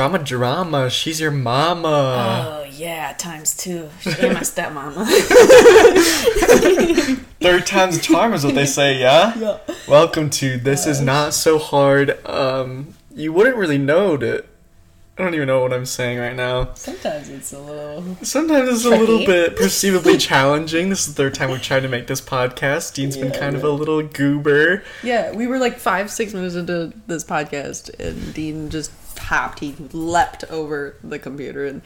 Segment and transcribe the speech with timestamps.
[0.00, 0.88] Drama, drama.
[0.88, 2.62] She's your mama.
[2.62, 3.90] Oh yeah, times two.
[4.00, 5.04] She ain't my stepmama.
[7.42, 9.36] Third time's a charm is what they say, yeah?
[9.36, 9.58] yeah.
[9.86, 12.26] Welcome to This Is Not So Hard.
[12.26, 14.46] Um, you wouldn't really know it.
[15.18, 16.72] I don't even know what I'm saying right now.
[16.76, 18.16] Sometimes it's a little.
[18.22, 20.88] Sometimes it's a little bit perceivably challenging.
[20.88, 22.94] This is the third time we've tried to make this podcast.
[22.94, 24.82] Dean's been Yeah, kind of a little goober.
[25.02, 28.90] Yeah, we were like five, six minutes into this podcast, and Dean just
[29.30, 29.60] hopped.
[29.60, 31.82] He leapt over the computer and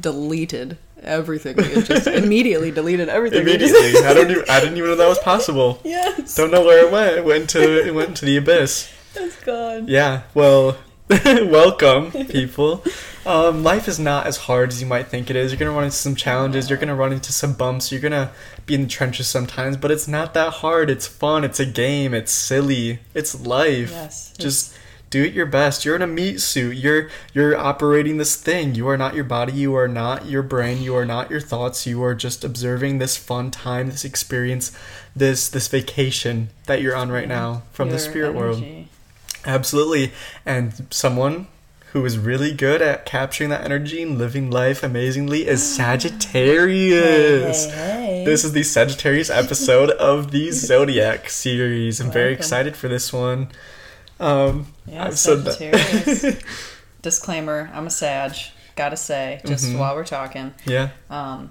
[0.00, 1.56] deleted everything.
[1.56, 3.42] Had just immediately deleted everything.
[3.42, 4.04] Immediately.
[4.04, 5.80] I don't even, I didn't even know that was possible.
[5.84, 7.16] yes, Don't know where it went.
[7.16, 8.92] It went to it went into the abyss.
[9.14, 9.86] it's gone.
[9.88, 10.76] Yeah, well,
[11.24, 12.84] welcome, people.
[13.24, 15.52] Um, life is not as hard as you might think it is.
[15.52, 16.68] You're gonna run into some challenges.
[16.68, 17.92] You're gonna run into some bumps.
[17.92, 18.32] You're gonna
[18.66, 20.90] be in the trenches sometimes, but it's not that hard.
[20.90, 21.44] It's fun.
[21.44, 22.12] It's a game.
[22.12, 22.98] It's silly.
[23.14, 23.90] It's life.
[23.92, 24.74] Yes, Just
[25.10, 25.84] do it your best.
[25.84, 26.76] You're in a meat suit.
[26.76, 28.74] You're you're operating this thing.
[28.74, 29.52] You are not your body.
[29.52, 30.82] You are not your brain.
[30.82, 31.86] You are not your thoughts.
[31.86, 34.76] You are just observing this fun time, this experience,
[35.14, 38.62] this this vacation that you're on right now from the Your spirit world.
[39.44, 40.12] Absolutely.
[40.44, 41.46] And someone
[41.92, 47.64] who is really good at capturing that energy and living life amazingly is Sagittarius.
[47.64, 48.24] Hey, hey, hey.
[48.26, 51.98] This is the Sagittarius episode of the Zodiac series.
[52.00, 53.48] I'm very excited for this one.
[54.20, 56.42] Um, Yeah, I've said that-
[57.02, 58.32] Disclaimer: I'm a Sag.
[58.76, 59.78] Gotta say, just Mhm.
[59.78, 60.54] while we're talking.
[60.64, 60.90] yeah.
[61.10, 61.50] Um,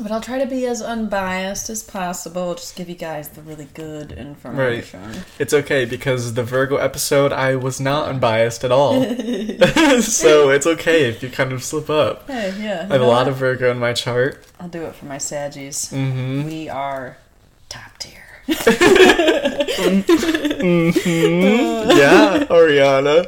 [0.00, 2.54] but I'll try to be as unbiased as possible.
[2.54, 5.02] Just give you guys the really good information.
[5.04, 5.18] Right.
[5.38, 9.02] It's okay because the Virgo episode, I was not unbiased at all.
[10.00, 12.26] so it's okay if you kind of slip up.
[12.28, 12.86] Hey, yeah.
[12.88, 14.42] I have a lot of Virgo in my chart.
[14.58, 15.90] I'll do it for my Saggies.
[15.90, 17.18] hmm We are
[17.68, 18.31] top tier.
[20.72, 23.26] Yeah, Arianna.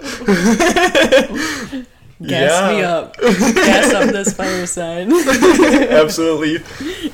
[2.22, 2.88] Gas me Yeah.
[2.90, 3.16] up.
[3.18, 5.12] Gas up this fire sign.
[5.90, 6.52] Absolutely.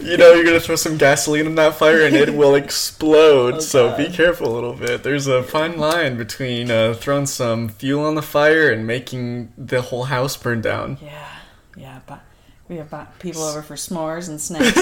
[0.07, 3.55] You know, you're gonna throw some gasoline in that fire and it will explode.
[3.55, 5.03] Oh, so be careful a little bit.
[5.03, 9.83] There's a fine line between uh, throwing some fuel on the fire and making the
[9.83, 10.99] whole house burn down.
[11.03, 11.27] yeah,
[11.77, 12.01] yeah.
[12.07, 12.21] But
[12.71, 14.77] we have people over for s'mores and snacks.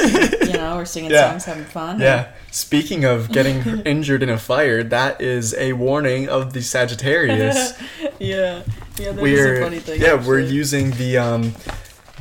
[0.46, 1.30] you know, we're singing Yeah.
[1.30, 1.98] songs, having fun.
[2.00, 2.28] Yeah.
[2.50, 7.72] Speaking of getting injured in a fire, that is a warning of the Sagittarius.
[8.20, 8.62] yeah,
[8.98, 9.12] yeah.
[9.12, 10.00] That is we're a funny thing.
[10.02, 11.54] yeah, we're using the um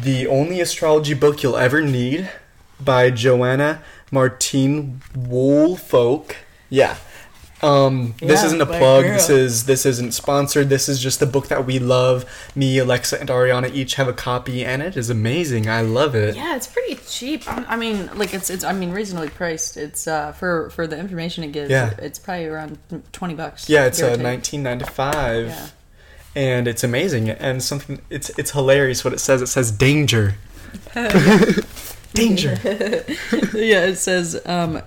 [0.02, 2.30] the only astrology book you'll ever need
[2.80, 6.36] by Joanna Martine Woolfolk.
[6.70, 6.96] Yeah.
[7.62, 9.04] Um, this isn't a plug.
[9.04, 9.14] girl.
[9.14, 10.70] This is this isn't sponsored.
[10.70, 12.24] This is just a book that we love.
[12.56, 15.68] Me, Alexa, and Arianna each have a copy, and it is amazing.
[15.68, 16.36] I love it.
[16.36, 17.48] Yeah, it's pretty cheap.
[17.48, 19.76] I I mean, like it's it's I mean reasonably priced.
[19.76, 21.72] It's uh for for the information it gives.
[21.72, 21.96] Yeah.
[21.98, 22.78] it's probably around
[23.12, 23.68] twenty bucks.
[23.68, 25.68] Yeah, it's give or uh, 1995, Yeah.
[26.36, 27.30] and it's amazing.
[27.32, 29.42] And something it's it's hilarious what it says.
[29.42, 30.36] It says danger,
[32.14, 32.58] danger.
[33.54, 34.82] yeah, it says um,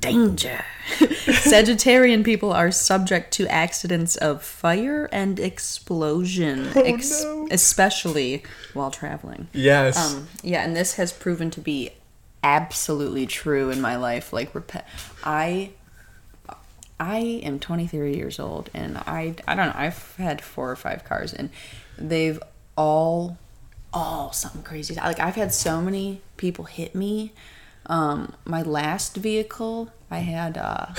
[0.00, 0.64] danger.
[0.98, 7.48] Sagittarian people are subject to accidents of fire and explosion, ex- no.
[7.50, 8.42] especially
[8.74, 9.48] while traveling.
[9.52, 9.96] Yes.
[9.96, 11.90] Um, yeah, and this has proven to be
[12.42, 14.32] absolutely true in my life.
[14.32, 14.86] Like, rep-
[15.22, 15.70] I,
[16.98, 19.74] I am 23 years old, and I, I don't know.
[19.76, 21.50] I've had four or five cars, and
[21.98, 22.42] they've
[22.76, 23.38] all,
[23.92, 24.94] all something crazy.
[24.94, 27.32] Like, I've had so many people hit me.
[27.86, 30.86] Um, my last vehicle, I had uh,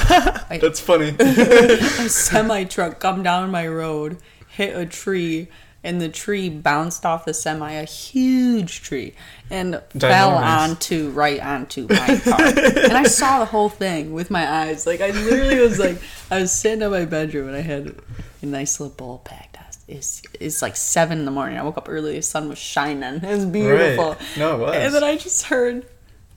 [0.49, 1.15] I, That's funny.
[1.19, 5.47] a semi truck come down my road, hit a tree,
[5.83, 9.13] and the tree bounced off the semi, a huge tree,
[9.49, 12.41] and fell onto right onto my car.
[12.41, 14.85] and I saw the whole thing with my eyes.
[14.85, 15.97] Like I literally was like,
[16.29, 17.95] I was sitting in my bedroom and I had
[18.41, 19.51] a nice little bowl packed.
[19.91, 21.57] It's, it's like seven in the morning.
[21.57, 22.15] I woke up early.
[22.15, 23.21] The sun was shining.
[23.21, 24.11] It was beautiful.
[24.11, 24.37] Right.
[24.37, 24.75] No, it was.
[24.75, 25.85] And then I just heard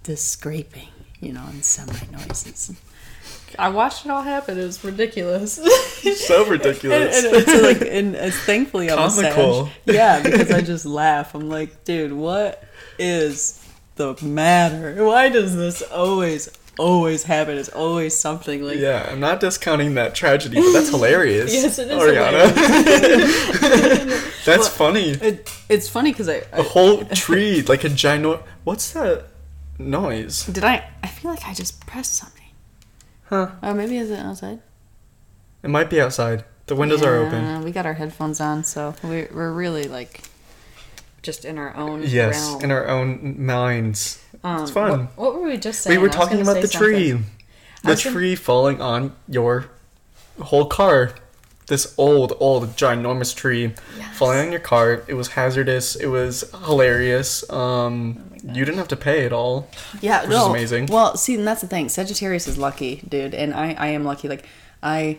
[0.04, 0.88] the scraping,
[1.20, 2.72] you know, and semi noises.
[3.58, 4.58] I watched it all happen.
[4.58, 5.54] It was ridiculous.
[6.26, 7.24] so and, ridiculous.
[7.24, 9.68] and it's like, and it's thankfully I'm a Comical.
[9.84, 11.34] Yeah, because I just laugh.
[11.34, 12.64] I'm like, dude, what
[12.98, 13.64] is
[13.96, 15.04] the matter?
[15.04, 17.56] Why does this always, always happen?
[17.56, 18.78] It's always something like.
[18.78, 21.54] yeah, I'm not discounting that tragedy, but that's hilarious.
[21.54, 22.54] Yes, it is Arianna.
[24.44, 25.10] that's funny.
[25.10, 28.42] It, it's funny because I, A I whole tree, like a gino.
[28.64, 29.26] What's that
[29.78, 30.44] noise?
[30.46, 30.88] did I.
[31.02, 32.42] I feel like I just pressed something.
[33.26, 33.52] Huh?
[33.62, 34.60] Oh, maybe is it outside?
[35.62, 36.44] It might be outside.
[36.66, 37.62] The windows are open.
[37.62, 40.22] We got our headphones on, so we're, we're really like
[41.22, 42.64] just in our own Yes, realm.
[42.64, 44.22] in our own minds.
[44.42, 45.08] Um, it's fun.
[45.16, 45.98] What, what were we just saying?
[45.98, 47.10] we were talking about the say tree.
[47.12, 47.22] The
[47.84, 49.66] was gonna- tree falling on your
[50.40, 51.14] whole car.
[51.66, 54.16] This old, old, ginormous tree Yes.
[54.18, 55.02] falling on your car.
[55.08, 55.96] It was hazardous.
[55.96, 57.48] It was hilarious.
[57.50, 59.68] Um, you didn't have to pay at all.
[60.02, 60.50] Yeah, Which is no.
[60.50, 60.86] amazing.
[60.86, 61.88] Well, see, and that's the thing.
[61.88, 64.28] Sagittarius is lucky, dude, and I, I am lucky.
[64.28, 64.44] Like,
[64.82, 65.18] I,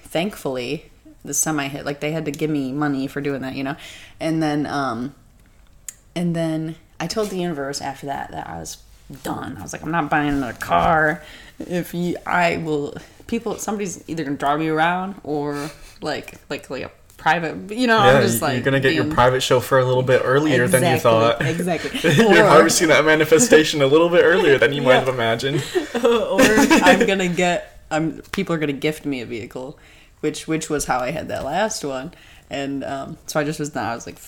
[0.00, 0.90] thankfully,
[1.24, 1.84] the semi hit.
[1.84, 3.76] Like, they had to give me money for doing that, you know,
[4.20, 5.14] and then, um,
[6.14, 8.78] and then I told the universe after that that I was
[9.22, 9.58] done.
[9.58, 11.22] I was like, I'm not buying another car.
[11.58, 12.94] If you, I will.
[13.26, 15.70] People, somebody's either gonna drive me around or
[16.00, 17.72] like, like, like a private.
[17.76, 20.02] You know, yeah, I'm just you- like you're gonna get your private chauffeur a little
[20.02, 21.42] bit earlier than you thought.
[21.42, 21.98] exactly.
[22.14, 25.00] you're Or- harvesting that manifestation a little bit earlier than you might Yeah.
[25.00, 25.64] have imagined.
[26.04, 29.78] or I'm gonna get I'm people are gonna gift me a vehicle,
[30.20, 32.12] which which was how I had that last one,
[32.50, 34.18] and um, so I just was not I was like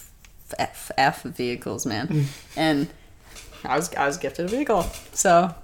[0.59, 2.89] f f vehicles man, and
[3.65, 5.55] I was I was gifted a vehicle, so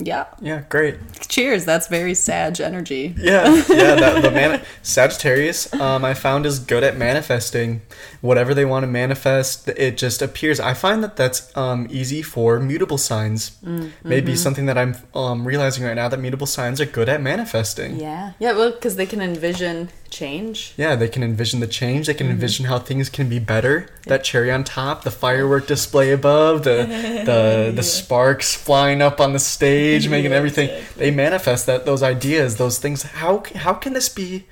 [0.00, 0.96] yeah, Yeah, great.
[1.28, 1.64] cheers.
[1.64, 3.14] That's very Sag energy.
[3.18, 3.94] Yeah, yeah.
[4.00, 7.82] That, the man Sagittarius, um, I found is good at manifesting.
[8.20, 10.58] Whatever they want to manifest, it just appears.
[10.60, 13.58] I find that that's um, easy for mutable signs.
[14.04, 17.98] Maybe something that I'm um, realizing right now that mutable signs are good at manifesting.
[18.00, 18.52] Yeah, yeah.
[18.52, 20.74] Well, because they can envision change.
[20.76, 22.06] Yeah, they can envision the change.
[22.08, 23.88] They can envision how things can be better.
[24.06, 26.78] That cherry on top, the firework display above, the
[27.24, 30.68] the the sparks flying up on the stage, making Yeah, everything.
[30.68, 31.04] exactly.
[31.04, 33.02] They manifest that those ideas, those things.
[33.02, 34.46] How how can this be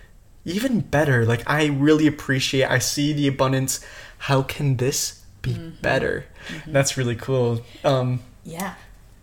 [0.45, 1.25] even better?
[1.27, 2.67] Like I really appreciate.
[2.71, 3.81] I see the abundance.
[4.19, 6.25] How can this be better?
[6.67, 7.63] That's really cool.
[7.85, 8.75] Um, Yeah.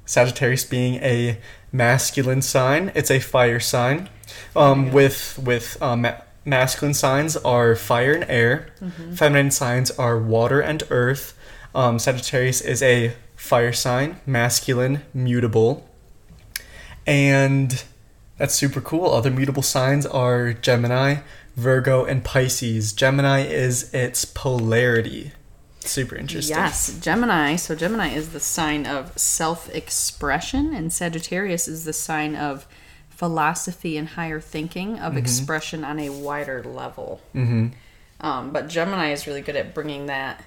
[0.06, 1.40] Sagittarius being a
[1.72, 4.10] masculine sign, it's a fire sign.
[4.56, 8.68] Um, With with um, ma- masculine signs are fire and air.
[9.16, 11.34] Feminine signs are water and earth.
[11.74, 15.84] Um, Sagittarius is a fire sign, masculine, mutable,
[17.06, 17.84] and
[18.38, 19.12] that's super cool.
[19.12, 21.18] Other mutable signs are Gemini,
[21.56, 22.94] Virgo, and Pisces.
[22.94, 25.32] Gemini is its polarity.
[25.80, 26.58] Super interesting.
[26.58, 27.56] Yes, Gemini.
[27.58, 32.68] So Gemini is the sign of self-expression, and Sagittarius is the sign of
[33.10, 37.22] philosophy and higher thinking of expression on a wider level.
[37.34, 37.68] Mm-hmm.
[38.20, 40.44] Um, but Gemini is really good at bringing that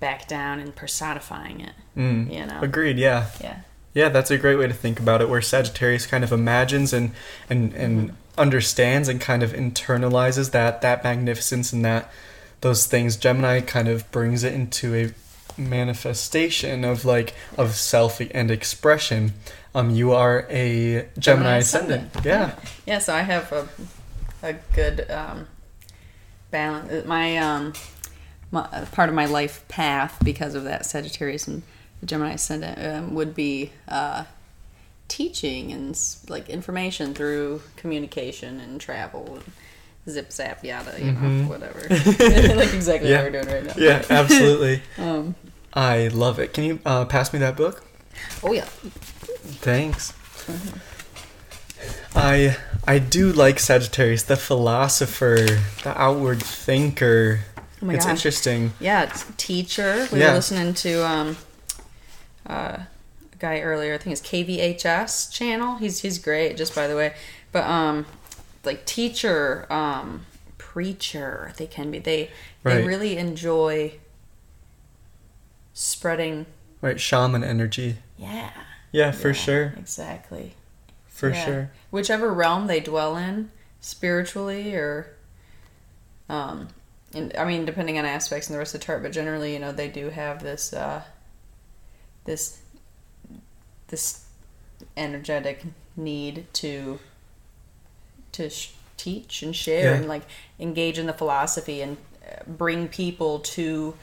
[0.00, 1.74] back down and personifying it.
[1.96, 2.32] Mm.
[2.32, 2.60] You know.
[2.62, 2.98] Agreed.
[2.98, 3.26] Yeah.
[3.40, 3.60] Yeah.
[3.94, 5.28] Yeah, that's a great way to think about it.
[5.28, 7.12] Where Sagittarius kind of imagines and
[7.50, 12.10] and and understands and kind of internalizes that that magnificence and that
[12.62, 13.16] those things.
[13.16, 19.34] Gemini kind of brings it into a manifestation of like of self and expression.
[19.74, 22.16] Um, you are a Gemini, Gemini ascendant.
[22.16, 22.24] ascendant.
[22.24, 22.54] Yeah.
[22.86, 23.68] Yeah, so I have a
[24.42, 25.46] a good um,
[26.50, 27.06] balance.
[27.06, 27.72] My um,
[28.50, 31.62] my, part of my life path because of that Sagittarius and
[32.02, 34.24] the Gemini ascendant um, would be uh,
[35.08, 41.78] teaching and like information through communication and travel and zip zap yada you know whatever
[41.88, 43.22] like exactly Yeah.
[43.22, 43.74] what we're doing right now.
[43.76, 44.82] Yeah, absolutely.
[44.98, 45.36] Um,
[45.74, 46.52] I love it.
[46.52, 47.84] Can you uh, pass me that book?
[48.42, 48.64] oh yeah.
[49.62, 50.12] Thanks.
[52.14, 52.56] I
[52.86, 55.36] I do like Sagittarius, the philosopher,
[55.84, 57.40] the outward thinker.
[57.80, 57.96] Oh my god.
[57.96, 58.12] it's gosh.
[58.16, 58.72] interesting.
[58.80, 60.08] Yeah, it's teacher.
[60.12, 60.30] We Yeah.
[60.30, 61.36] were listening to um,
[62.46, 62.78] uh,
[63.32, 63.94] a guy earlier.
[63.94, 65.76] I think it's KVHS channel.
[65.76, 66.56] He's he's great.
[66.56, 67.14] Just by the way,
[67.52, 68.06] but um,
[68.64, 70.26] like teacher, um,
[70.58, 71.98] preacher, they can be.
[71.98, 72.30] They
[72.64, 73.94] they really enjoy
[75.72, 76.46] spreading.
[76.80, 77.96] Right, shaman energy.
[78.18, 78.50] Yeah.
[78.90, 79.74] Yeah, for Yeah, sure.
[79.78, 80.54] Exactly.
[81.06, 81.44] For Yeah.
[81.44, 81.70] sure.
[81.90, 85.14] Whichever realm they dwell in, spiritually or,
[86.28, 86.68] um,
[87.14, 89.58] and I mean, depending on aspects in the rest of the chart, but generally, you
[89.60, 91.02] know, they do have this, uh,
[92.24, 92.60] this,
[93.88, 94.24] this
[94.96, 95.62] energetic
[95.96, 96.98] need to,
[98.32, 99.96] to sh- teach and share Yeah.
[99.96, 100.22] and like
[100.60, 103.94] engage in the philosophy and uh, bring people to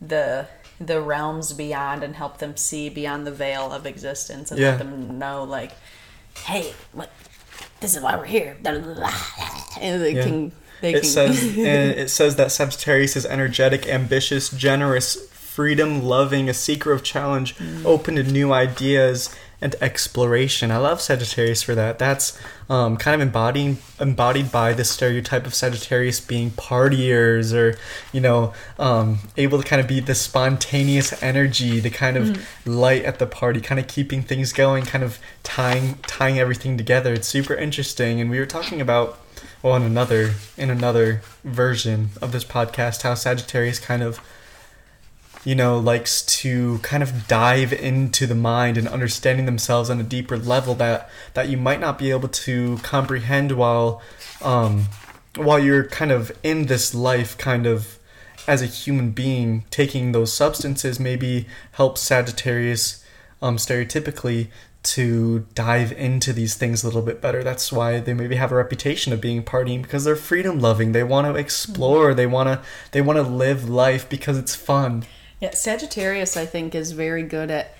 [0.00, 0.46] the
[0.78, 4.70] the realms beyond and help them see beyond the veil of existence and Yeah.
[4.70, 5.72] let them know like
[6.44, 7.10] hey what
[7.80, 10.22] this is why we're here and they Yeah.
[10.22, 10.52] can
[10.82, 15.16] they It can says it says that Sagittarius is energetic, ambitious, generous,
[15.56, 17.84] freedom loving, a seeker of challenge, Mm.
[17.86, 20.70] open to new ideas and exploration.
[20.70, 21.98] I love Sagittarius for that.
[21.98, 27.78] That's um, kind of embodying embodied by the stereotype of Sagittarius being partiers or
[28.12, 32.38] you know um, able to kind of be the spontaneous energy, the kind of Mm.
[32.66, 37.14] light at the party, kind of keeping things going, kind of tying tying everything together.
[37.14, 39.08] It's super interesting, and we were talking about
[39.62, 44.20] well in another in another version of this podcast how Sagittarius kind of
[45.46, 50.02] you know, likes to kind of dive into the mind and understanding themselves on a
[50.02, 54.02] deeper level that that you might not be able to comprehend while
[54.42, 54.86] um,
[55.36, 58.00] while you're kind of in this life, kind of
[58.48, 63.04] as a human being, taking those substances maybe helps Sagittarius
[63.40, 64.48] um, stereotypically
[64.82, 67.44] to dive into these things a little bit better.
[67.44, 70.90] That's why they maybe have a reputation of being partying because they're freedom loving.
[70.90, 72.14] They want to explore.
[72.14, 72.60] They want to
[72.90, 75.04] they want to live life because it's fun.
[75.40, 77.74] Yeah, Sagittarius I think is very good at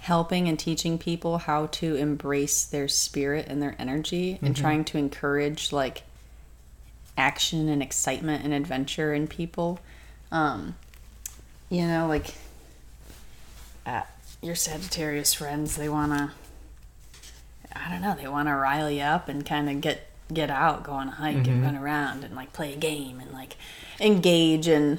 [0.00, 4.98] helping and teaching people how to embrace their spirit and their energy and trying to
[4.98, 6.02] encourage like
[7.16, 9.80] action and excitement and adventure in people.
[10.30, 10.74] Um,
[11.70, 12.34] you know, like
[13.86, 14.02] uh,
[14.42, 16.30] your Sagittarius friends, they want to,
[17.74, 20.84] I don't know, they want to rile you up and kind of get get out,
[20.84, 23.56] go on a hike and run around and like play a game and like
[24.00, 24.98] engage in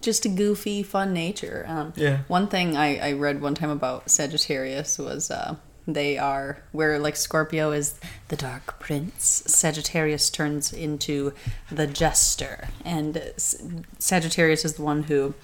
[0.00, 1.64] just a goofy, fun nature.
[1.68, 2.20] Um, Yeah.
[2.28, 7.16] One thing I, I read one time about Sagittarius was uh, they are where like
[7.16, 11.32] Scorpio is the dark prince, Sagittarius turns into
[11.70, 13.62] the jester, and S-
[13.98, 15.34] Sagittarius is the one who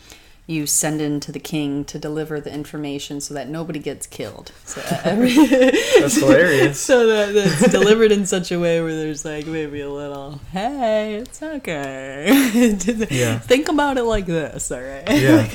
[0.49, 4.53] you send in to the king to deliver the information so that nobody gets killed.
[4.65, 6.79] So, every- That's hilarious.
[6.91, 11.17] so that that's delivered in such a way where there's like maybe a little, hey,
[11.17, 12.77] it's okay.
[13.11, 13.39] Yeah.
[13.41, 15.03] Think about it like this, all right?
[15.11, 15.49] Yeah.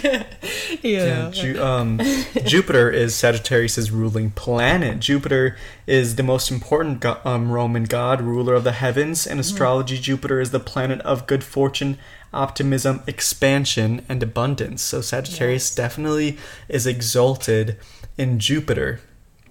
[0.81, 1.31] you Yeah.
[1.31, 1.99] Ju- um,
[2.45, 4.99] Jupiter is Sagittarius's ruling planet.
[4.99, 5.55] Jupiter
[5.87, 9.25] is the most important go- um, Roman god, ruler of the heavens.
[9.25, 11.97] In astrology, Jupiter is the planet of good fortune,
[12.33, 14.81] optimism, expansion, and abundance.
[14.81, 16.37] So Sagittarius definitely
[16.69, 17.77] is exalted
[18.17, 19.01] in Jupiter.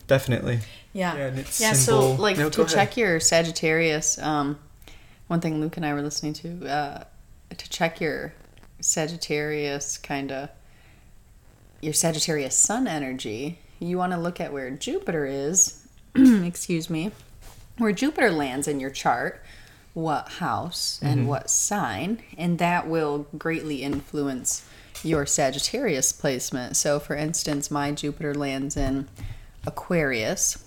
[0.06, 0.60] Definitely.
[0.92, 1.16] Yeah.
[1.16, 4.58] Yeah, yeah, so like No, to check your Sagittarius, um,
[5.28, 7.04] one thing Luke and I were listening to, uh,
[7.56, 8.32] to check your
[8.80, 10.48] Sagittarius kind of
[11.80, 17.10] your Sagittarius sun energy, you want to look at where Jupiter is, excuse me,
[17.78, 19.42] where Jupiter lands in your chart,
[19.94, 24.64] what house and what sign, and that will greatly influence
[25.02, 26.76] your Sagittarius placement.
[26.76, 29.08] So, for instance, my Jupiter lands in
[29.66, 30.64] Aquarius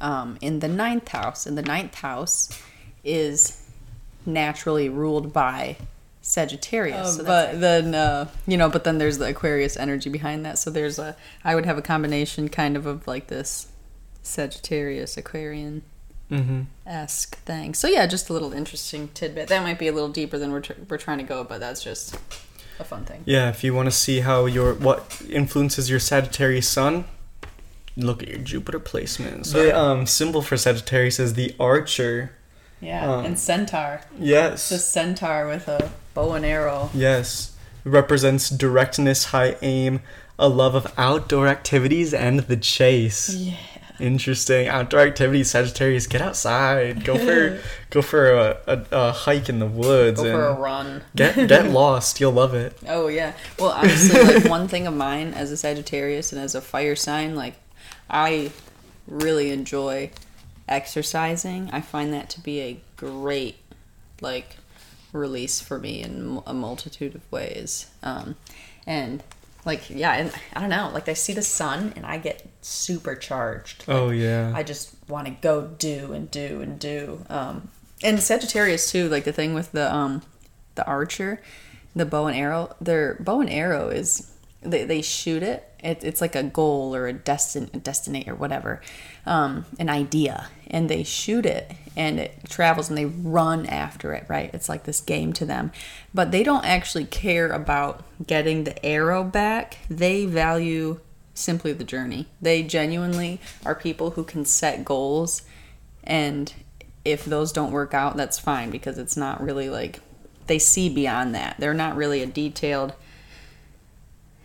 [0.00, 2.62] um, in the ninth house, and the ninth house
[3.02, 3.68] is
[4.24, 5.76] naturally ruled by
[6.22, 7.18] Sagittarius.
[7.18, 10.58] Oh, but then, uh, you know, but then there's the Aquarius energy behind that.
[10.58, 13.68] So there's a, I would have a combination kind of of like this
[14.22, 15.82] Sagittarius Aquarian
[16.30, 16.60] Mm-hmm.
[16.86, 17.74] esque thing.
[17.74, 19.48] So yeah, just a little interesting tidbit.
[19.48, 21.82] That might be a little deeper than we're tr- we're trying to go, but that's
[21.82, 22.16] just
[22.78, 23.22] a fun thing.
[23.26, 27.04] Yeah, if you want to see how your what influences your Sagittarius sun,
[27.96, 29.46] look at your Jupiter placement.
[29.46, 32.32] So the um, symbol for Sagittarius is the archer.
[32.80, 34.70] Yeah, Um, and centaur, Yes.
[34.70, 36.88] the centaur with a bow and arrow.
[36.94, 37.52] Yes.
[37.84, 40.00] It represents directness, high aim,
[40.38, 43.28] a love of outdoor activities, and the chase.
[43.34, 43.56] Yeah.
[44.00, 44.68] Interesting.
[44.68, 47.04] Outdoor activities, Sagittarius, get outside.
[47.04, 50.54] Go for go for a, a, a hike in the woods Go and for a
[50.54, 51.02] run.
[51.14, 52.20] get get lost.
[52.20, 52.76] You'll love it.
[52.88, 53.34] Oh yeah.
[53.58, 57.34] Well, honestly, like one thing of mine as a Sagittarius and as a fire sign,
[57.34, 57.54] like
[58.08, 58.50] I
[59.06, 60.10] really enjoy
[60.68, 61.68] exercising.
[61.72, 63.56] I find that to be a great
[64.20, 64.56] like
[65.12, 67.90] release for me in a multitude of ways.
[68.02, 68.36] Um,
[68.86, 69.22] and
[69.64, 73.86] like yeah, and I don't know, like I see the sun and I get supercharged.
[73.86, 74.52] Like, Oh yeah.
[74.54, 77.24] I just want to go do and do and do.
[77.28, 77.68] Um,
[78.02, 80.22] and Sagittarius too, like the thing with the um,
[80.74, 81.42] the archer,
[81.94, 82.74] the bow and arrow.
[82.80, 84.30] Their bow and arrow is
[84.62, 85.72] they, they shoot it.
[85.78, 86.04] it.
[86.04, 88.80] It's like a goal or a destin a or whatever,
[89.26, 94.26] um, an idea, and they shoot it and it travels and they run after it.
[94.28, 94.50] Right?
[94.52, 95.72] It's like this game to them,
[96.14, 99.78] but they don't actually care about getting the arrow back.
[99.88, 101.00] They value
[101.34, 102.26] simply the journey.
[102.40, 105.42] They genuinely are people who can set goals
[106.04, 106.52] and
[107.04, 110.00] if those don't work out, that's fine because it's not really like
[110.46, 111.56] they see beyond that.
[111.58, 112.94] They're not really a detailed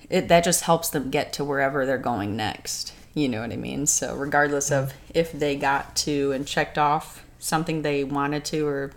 [0.09, 2.93] it that just helps them get to wherever they're going next.
[3.13, 3.85] You know what I mean?
[3.85, 8.91] So regardless of if they got to and checked off something they wanted to or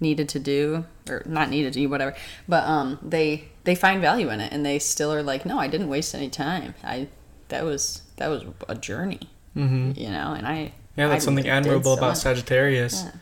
[0.00, 2.14] needed to do or not needed to do whatever
[2.48, 5.68] but um they they find value in it and they still are like no i
[5.68, 7.06] didn't waste any time i
[7.48, 9.92] that was that was a journey mm-hmm.
[9.94, 12.18] you know and i Yeah, that's I something admirable so about much.
[12.18, 13.04] Sagittarius.
[13.04, 13.12] Yeah.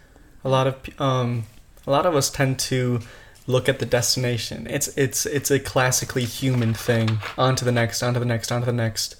[0.43, 1.45] A lot of um,
[1.87, 3.01] a lot of us tend to
[3.47, 4.67] look at the destination.
[4.69, 7.19] It's it's it's a classically human thing.
[7.37, 9.17] On to the next, on to the next, on to the next,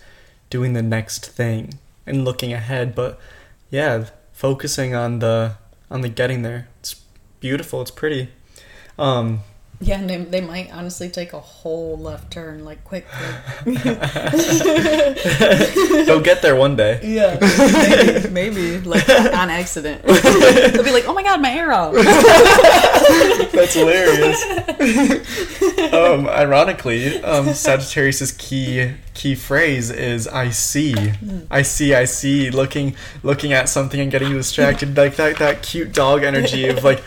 [0.49, 1.75] doing the next thing
[2.07, 2.95] and looking ahead.
[2.95, 3.19] But
[3.71, 5.57] yeah, focusing on the
[5.91, 6.69] on the getting there.
[6.81, 6.95] It's
[7.41, 7.83] beautiful.
[7.83, 8.29] It's pretty.
[8.99, 9.41] Um,
[9.83, 13.07] Yeah, and they, they might honestly take a whole left turn, like quick.
[13.65, 13.81] They'll
[16.21, 17.01] get there one day.
[17.03, 17.39] yeah,
[18.29, 20.03] maybe, maybe like on accident.
[20.03, 21.93] They'll be like, "Oh my god, my arrow!"
[23.53, 24.43] That's hilarious.
[25.95, 30.95] um, ironically, um, Sagittarius's key key phrase is "I see,
[31.51, 35.95] I see, I see." Looking looking at something and getting distracted, like that that cute
[35.95, 37.03] dog energy of like,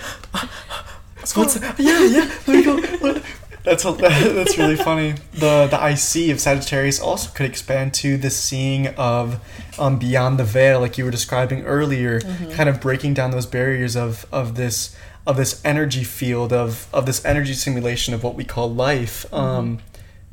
[1.32, 2.32] what's yeah yeah.
[2.48, 3.22] Let me go.
[3.64, 5.16] That's that's really funny.
[5.34, 9.40] The the I see of Sagittarius also could expand to the seeing of
[9.80, 12.20] um, beyond the veil, like you were describing earlier,
[12.52, 17.06] kind of breaking down those barriers of of this of this energy field of of
[17.06, 19.32] this energy simulation of what we call life.
[19.34, 19.80] Um,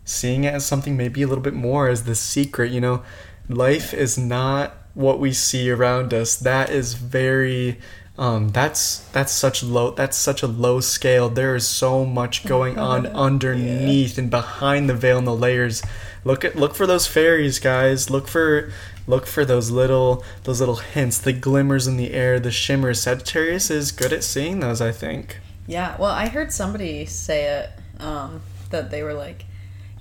[0.05, 2.73] seeing it as something maybe a little bit more as the secret.
[2.73, 3.03] You know,
[3.49, 6.35] life is not what we see around us.
[6.35, 7.79] That is very.
[8.21, 9.93] Um, that's that's such low.
[9.93, 11.31] That's such a low scale.
[11.31, 15.83] There is so much going on underneath and behind the veil and the layers.
[16.23, 18.11] Look at look for those fairies, guys.
[18.11, 18.71] Look for
[19.07, 23.01] look for those little those little hints, the glimmers in the air, the shimmers.
[23.01, 24.83] Sagittarius is good at seeing those.
[24.83, 25.39] I think.
[25.67, 27.71] Yeah, well, I heard somebody say it
[28.03, 29.47] um, that they were like,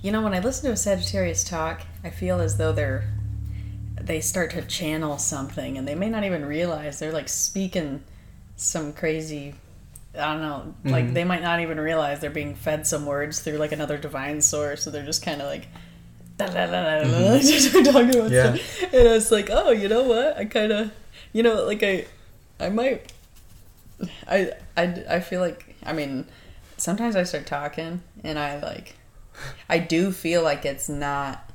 [0.02, 3.04] you know, when I listen to a Sagittarius talk, I feel as though they're
[4.06, 8.02] they start to channel something, and they may not even realize they're like speaking
[8.56, 9.54] some crazy.
[10.18, 10.74] I don't know.
[10.90, 11.14] Like mm-hmm.
[11.14, 14.82] they might not even realize they're being fed some words through like another divine source,
[14.82, 15.68] so they're just kind of like.
[16.36, 17.40] Da, da, da, da, da, mm-hmm.
[17.46, 18.54] just talking about Yeah.
[18.54, 18.94] stuff.
[18.94, 20.38] And I was like, oh, you know what?
[20.38, 20.90] I kind of,
[21.34, 22.06] you know, like I,
[22.58, 23.12] I might
[24.28, 26.26] I, I, I feel like I mean
[26.76, 28.96] sometimes I start talking and I like
[29.68, 31.49] I do feel like it's not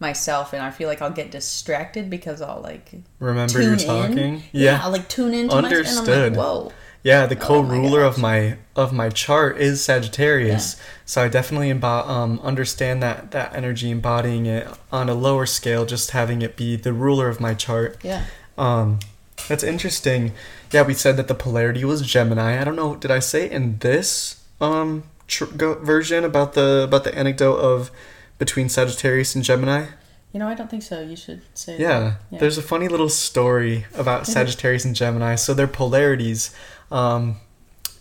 [0.00, 3.78] myself and I feel like I'll get distracted because I'll like Remember tune you're in.
[3.78, 4.42] talking.
[4.52, 6.36] yeah, I'll like tune into my and I'm Understood.
[6.36, 11.28] like whoa Yeah, the Oh co-ruler of my of my chart is Sagittarius, so I
[11.28, 16.42] definitely embo- um, understand that that energy, embodying it on a lower scale, just having
[16.42, 17.96] it be the ruler of my chart.
[18.02, 18.24] yeah
[18.56, 18.98] Um,
[19.48, 20.32] that's interesting.
[20.72, 22.60] Yeah, we said that the polarity was Gemini.
[22.60, 22.96] I don't know.
[22.96, 27.90] Did I say in this um tr- version about the about the anecdote of
[28.38, 29.86] between Sagittarius and Gemini?
[30.32, 32.16] you know I don't think so you should say Yeah.
[32.30, 32.38] Yeah.
[32.38, 35.36] there's a funny little story about Sagittarius and Gemini.
[35.36, 36.54] So they're polarities,
[36.90, 37.36] um,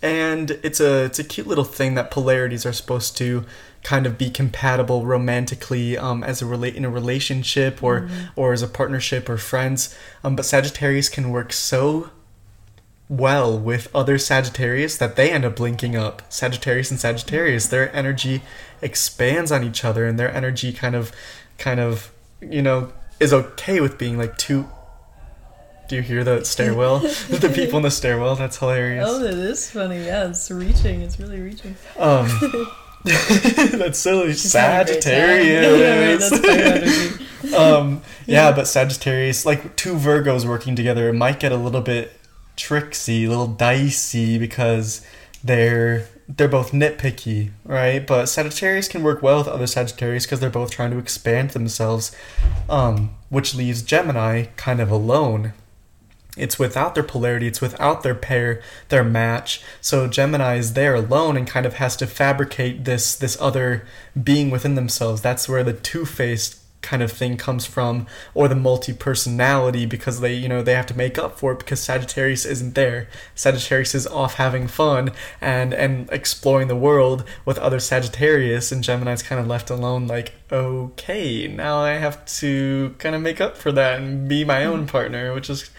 [0.01, 3.45] and it's a it's a cute little thing that polarities are supposed to
[3.83, 8.61] kind of be compatible romantically um, as a relate in a relationship or or as
[8.61, 9.95] a partnership or friends.
[10.23, 12.09] Um, but Sagittarius can work so
[13.09, 16.21] well with other Sagittarius that they end up linking up.
[16.31, 18.41] Sagittarius and Sagittarius, their energy
[18.81, 21.11] expands on each other, and their energy kind of,
[21.57, 24.67] kind of, you know, is okay with being like two.
[25.87, 26.99] Do you hear the stairwell?
[27.29, 28.35] the people in the stairwell.
[28.35, 29.07] That's hilarious.
[29.07, 32.27] oh it is funny yeah it's reaching it's really reaching Um,
[33.05, 34.33] that's silly.
[34.33, 35.13] She's having a great time.
[35.13, 37.17] Yeah, right, Sagittarius.
[37.41, 41.79] that's um, yeah, but Sagittarius, like two Virgos working together, it might get a little
[41.81, 42.11] bit
[42.57, 45.05] tricksy, little dicey because
[45.43, 48.05] they're they're both nitpicky, right?
[48.05, 52.13] But Sagittarius can work well with other Sagittarius because they're both trying to expand themselves,
[52.69, 55.53] um, which leaves Gemini kind of alone.
[56.35, 59.61] It's without their polarity, it's without their pair, their match.
[59.79, 63.87] So Gemini is there alone and kind of has to fabricate this this other
[64.21, 65.21] being within themselves.
[65.21, 70.47] That's where the two-faced kind of thing comes from or the multi-personality because they, you
[70.47, 73.07] know, they have to make up for it because Sagittarius isn't there.
[73.35, 75.11] Sagittarius is off having fun
[75.41, 80.33] and and exploring the world with other Sagittarius and Gemini's kind of left alone like,
[80.51, 84.81] "Okay, now I have to kind of make up for that and be my own
[84.81, 84.87] hmm.
[84.87, 85.69] partner," which is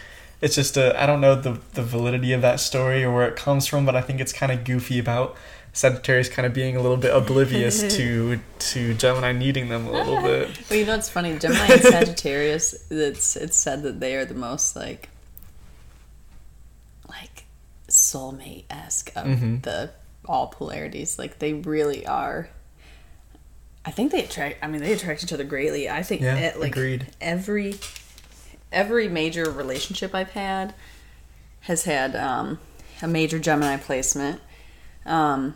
[0.41, 3.37] it's just a I don't know the the validity of that story or where it
[3.37, 5.37] comes from, but I think it's kind of goofy about
[5.73, 10.21] Sagittarius kind of being a little bit oblivious to to Gemini needing them a little
[10.23, 10.59] bit.
[10.69, 11.39] Well, you know what's funny?
[11.39, 12.75] Gemini and Sagittarius.
[12.91, 15.09] It's it's said that they are the most like
[17.09, 17.45] like
[17.89, 19.63] soulmate esque of Mhm.
[19.63, 19.91] the
[20.25, 21.19] all polarities.
[21.19, 22.49] Like they really are.
[23.85, 24.57] I think they attract.
[24.63, 25.89] I mean, they attract each other greatly.
[25.89, 27.07] I think Yeah, it, like agreed.
[27.21, 27.79] every
[28.71, 30.75] every major relationship I've had
[31.61, 32.59] has had um,
[33.01, 34.41] a major Gemini placement,
[35.07, 35.55] um,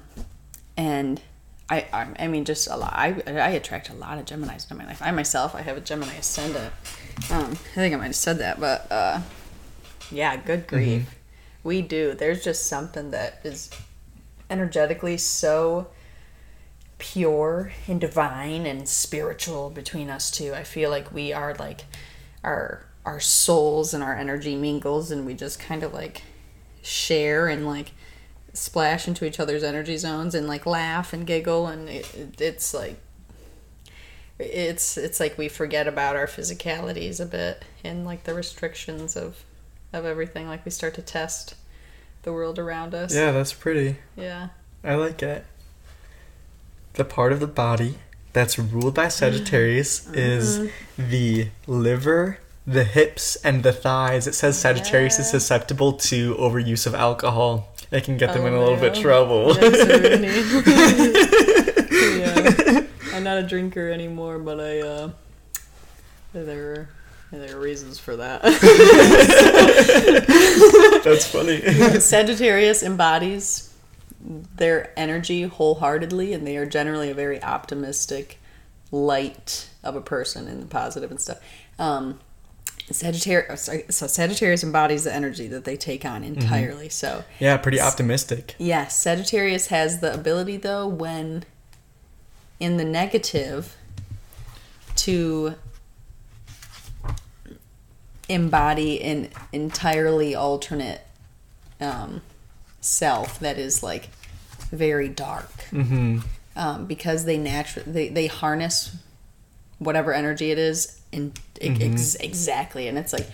[0.76, 1.20] and
[1.68, 2.92] I, I I mean just a lot.
[2.94, 5.00] I I attract a lot of Gemini's in my life.
[5.02, 6.72] I myself I have a Gemini ascendant.
[7.30, 9.20] Um, I think I might have said that, but uh,
[10.10, 11.18] yeah, good grief,
[11.64, 12.14] we do.
[12.14, 13.70] There's just something that is
[14.50, 15.88] energetically so
[16.98, 20.54] pure and divine and spiritual between us two.
[20.54, 21.84] I feel like we are like
[22.44, 26.22] our our souls and our energy mingles and we just kind of like
[26.82, 27.92] share and like
[28.54, 32.74] splash into each other's energy zones and like laugh and giggle and it, it, it's
[32.74, 32.96] like
[34.38, 39.44] it's it's like we forget about our physicalities a bit and like the restrictions of
[39.92, 41.54] of everything like we start to test
[42.22, 43.96] the world around us Yeah, that's pretty.
[44.16, 44.48] yeah
[44.84, 45.44] I like it.
[46.94, 47.96] The part of the body
[48.32, 51.10] that's ruled by Sagittarius is Mm-hmm.
[51.10, 54.26] the liver, the hips, and the thighs.
[54.26, 57.71] It says Sagittarius is susceptible to overuse of alcohol.
[57.92, 59.02] It can get them Oh, in a little bit yeah.
[59.02, 59.54] trouble.
[62.02, 62.84] Yeah.
[63.14, 65.10] I'm not a drinker anymore, but I uh
[66.32, 66.88] there
[67.30, 68.42] there are reasons for that.
[71.04, 71.60] That's funny.
[72.00, 73.72] Sagittarius embodies
[74.56, 78.38] their energy wholeheartedly and they are generally a very optimistic
[78.90, 81.38] light of a person and positive and stuff.
[81.78, 82.20] Um
[82.90, 86.88] Sagittarius, sorry, so Sagittarius embodies the energy that they take on entirely.
[86.88, 88.54] So, yeah, pretty optimistic.
[88.58, 91.44] Yes, Sagittarius has the ability, though, when
[92.60, 93.76] in the negative,
[94.96, 95.54] to
[98.28, 101.02] embody an entirely alternate
[101.80, 102.22] um,
[102.80, 104.08] self that is like
[104.70, 105.50] very dark.
[105.70, 106.20] Mm-hmm.
[106.54, 108.94] Um, because they naturally they, they harness
[109.78, 112.88] whatever energy it is and ex- exactly.
[112.88, 113.28] And it's like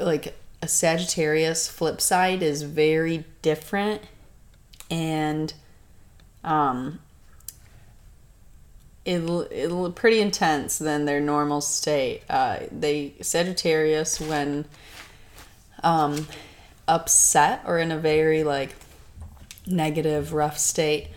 [0.00, 4.02] like a Sagittarius flip side is very different.
[4.90, 5.52] And
[6.44, 7.00] um
[9.04, 12.22] it'll it'll pretty intense than their normal state.
[12.28, 14.64] Uh they Sagittarius when
[15.82, 16.26] um
[16.88, 18.74] upset or in a very like
[19.66, 21.08] negative rough state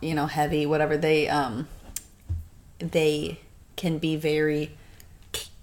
[0.00, 1.68] you know heavy whatever they um
[2.78, 3.38] they
[3.76, 4.76] can be very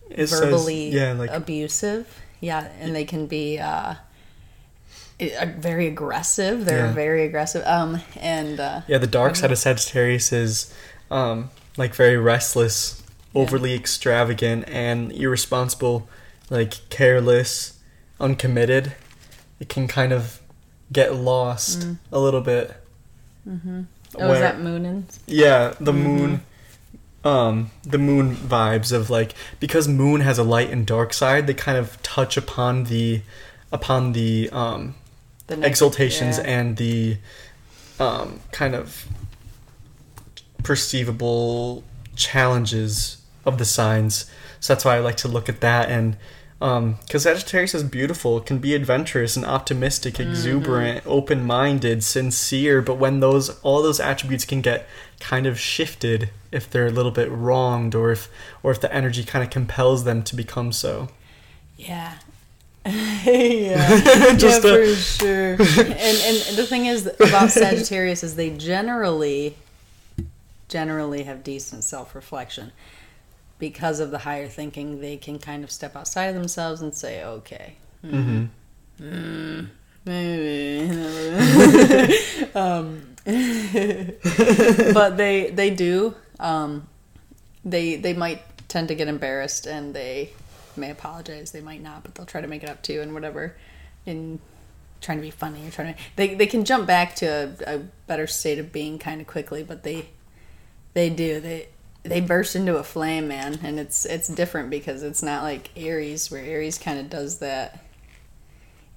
[0.09, 2.07] It says- verbally yeah, like abusive.
[2.41, 3.95] Yeah, and they can be uh,
[5.19, 6.65] uh, very aggressive.
[6.65, 6.93] They're Yeah.
[6.93, 7.63] very aggressive.
[7.65, 10.73] Um, and uh, yeah, the dark side of Sagittarius is
[11.09, 13.01] um, like very restless,
[13.33, 16.07] overly extravagant, and irresponsible,
[16.49, 17.79] like careless,
[18.19, 18.93] uncommitted.
[19.59, 20.41] It can kind of
[20.91, 22.75] get lost a little bit.
[23.47, 23.81] Mm-hmm.
[24.19, 26.41] oh, is that Moon and Yeah, the moon
[27.25, 31.53] um the moon vibes of like because moon has a light and dark side, they
[31.53, 33.21] kind of touch upon the
[33.71, 34.95] upon the um
[35.47, 36.43] the neg- exaltations yeah.
[36.45, 37.17] and the
[37.99, 39.07] um kind of
[40.63, 41.83] perceivable
[42.15, 44.29] challenges of the signs.
[44.59, 46.17] So that's why I like to look at that and
[46.61, 53.19] um because Sagittarius is beautiful, can be adventurous and optimistic, exuberant, open-minded, sincere, but when
[53.19, 54.87] those all those attributes can get
[55.19, 58.29] kind of shifted if they're a little bit wronged or if
[58.63, 61.09] or if the energy kind of compels them to become so.
[61.77, 62.17] Yeah.
[62.85, 65.51] yeah, Just yeah, a- for sure.
[65.53, 69.57] And and the thing is about Sagittarius is they generally
[70.69, 72.71] generally have decent self reflection.
[73.57, 77.23] Because of the higher thinking, they can kind of step outside of themselves and say,
[77.23, 78.49] "Okay, Mhm.
[79.01, 79.67] mm,
[80.05, 80.89] maybe."
[82.55, 83.15] um,
[84.93, 86.15] but they they do.
[86.39, 86.87] Um,
[87.63, 90.31] they they might tend to get embarrassed and they
[90.75, 91.51] may apologize.
[91.51, 93.55] They might not, but they'll try to make it up to you and whatever.
[94.05, 94.39] In
[95.01, 97.25] trying to be funny or trying to they they can jump back to
[97.67, 100.09] a, a better state of being kind of quickly, but they
[100.93, 101.69] they do they
[102.05, 106.29] they burst into a flame, man, and it's it's different because it's not like Aries
[106.31, 107.83] where Aries kind of does that.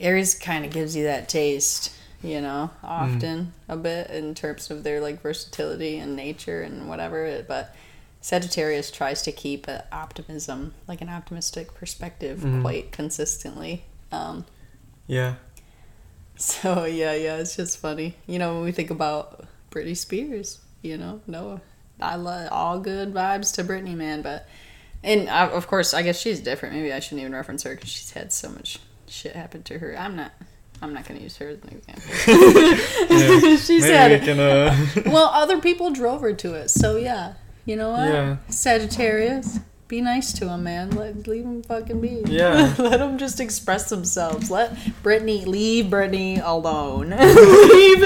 [0.01, 1.93] Aries kind of gives you that taste,
[2.23, 7.45] you know, often a bit in terms of their like versatility and nature and whatever.
[7.49, 7.75] But
[8.21, 13.85] Sagittarius tries to keep a optimism, like an optimistic perspective, quite consistently.
[14.13, 14.45] Um,
[15.07, 15.35] Yeah.
[16.37, 18.15] so yeah, yeah, it's just funny.
[18.27, 21.61] You know, when we think about Britney Spears, you know, no,
[22.01, 24.23] I love all good vibes to Britney, man.
[24.23, 24.49] But
[25.03, 26.75] and uh, of course, I guess she's different.
[26.75, 29.97] Maybe I shouldn't even reference her because she's had so much shit happen to her.
[29.99, 30.33] I'm not.
[30.81, 32.05] I'm not going to use her as an example.
[33.69, 36.69] Maybe had we can uh well, other people drove her to it.
[36.71, 37.35] So yeah,
[37.65, 38.09] you know what?
[38.09, 38.37] Yeah.
[38.49, 39.59] Sagittarius,
[39.89, 40.91] be nice to him, man.
[40.91, 42.23] Let leave him fucking be.
[42.27, 42.75] Yeah.
[42.79, 44.51] Let them just express themselves.
[44.51, 47.09] Let Britney leave Britney alone.
[47.11, 48.01] leave.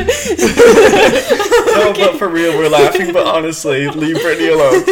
[1.67, 3.13] No, but for real, we're laughing.
[3.13, 4.83] But honestly, leave Britney alone.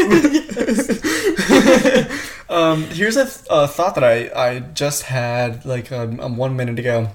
[2.50, 6.56] um, here's a, th- a thought that I, I just had like um, um, one
[6.56, 7.10] minute ago.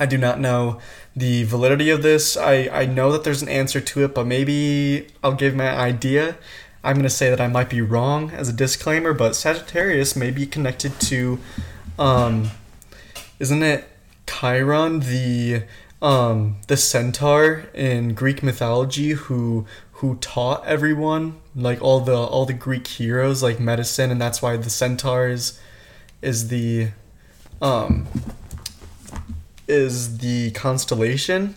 [0.00, 0.80] I do not know
[1.14, 2.36] the validity of this.
[2.36, 6.36] I, I know that there's an answer to it, but maybe I'll give my idea.
[6.88, 10.30] I'm going to say that I might be wrong as a disclaimer, but Sagittarius may
[10.30, 11.38] be connected to,
[11.98, 12.50] um,
[13.38, 13.86] isn't it
[14.26, 15.64] Chiron, the
[16.00, 22.54] um the centaur in Greek mythology who who taught everyone like all the all the
[22.54, 25.60] Greek heroes like medicine and that's why the centaur is
[26.22, 26.88] is the
[27.60, 28.06] um
[29.66, 31.56] is the constellation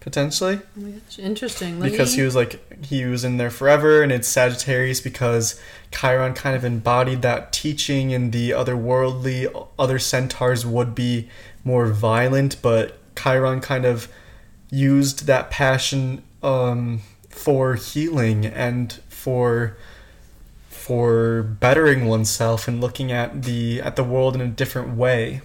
[0.00, 1.78] potentially Oh my gosh, interesting.
[1.78, 5.60] Let because me- he was like he was in there forever and it's Sagittarius because
[5.92, 11.28] Chiron kind of embodied that teaching and the otherworldly other centaurs would be
[11.64, 14.08] more violent but Chiron kind of
[14.70, 19.76] used that passion um, for healing and for
[20.68, 25.42] for bettering oneself and looking at the at the world in a different way.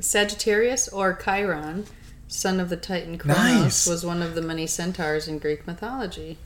[0.00, 1.86] Sagittarius or Chiron,
[2.28, 3.86] son of the Titan Kronos, Nice.
[3.86, 6.38] was one of the many centaurs in Greek mythology.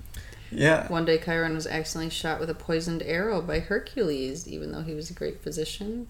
[0.52, 0.88] Yeah.
[0.88, 4.94] One day, Chiron was accidentally shot with a poisoned arrow by Hercules, even though he
[4.94, 6.08] was a great physician.